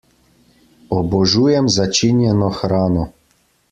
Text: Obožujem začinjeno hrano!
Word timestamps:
Obožujem 1.01 1.69
začinjeno 1.79 2.49
hrano! 2.61 3.11